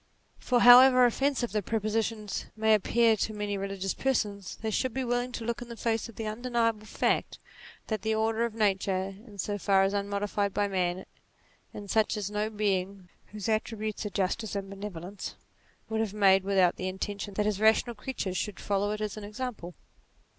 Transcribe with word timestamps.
For 0.39 0.61
however 0.61 1.05
offensive 1.05 1.51
the 1.51 1.61
proposition 1.61 2.27
may 2.55 2.73
appear 2.73 3.15
to 3.17 3.35
many 3.35 3.55
religious 3.55 3.93
persons, 3.93 4.55
they 4.55 4.71
should 4.71 4.95
be 4.95 5.03
willing 5.03 5.31
to 5.33 5.45
look 5.45 5.61
in 5.61 5.69
the 5.69 5.77
face 5.77 6.07
the 6.07 6.25
undeniable 6.25 6.87
fact, 6.87 7.37
that 7.85 8.01
the 8.01 8.15
order 8.15 8.43
of 8.43 8.55
nature, 8.55 9.09
in 9.27 9.37
so 9.37 9.59
far 9.59 9.83
as 9.83 9.93
unmodified 9.93 10.55
by 10.55 10.67
man, 10.67 11.05
is 11.71 11.91
such 11.91 12.17
as 12.17 12.31
no 12.31 12.49
being, 12.49 13.09
whose 13.27 13.47
attributes 13.47 14.03
are 14.03 14.09
justice 14.09 14.55
and 14.55 14.71
benevolence, 14.71 15.35
would 15.87 15.99
have 16.01 16.15
made, 16.15 16.43
with 16.43 16.57
the 16.77 16.87
intention 16.87 17.35
that 17.35 17.45
his 17.45 17.59
rational 17.59 17.93
creatures 17.93 18.37
should 18.37 18.59
follow 18.59 18.89
it 18.93 19.01
as 19.01 19.17
an 19.17 19.23
example. 19.23 19.75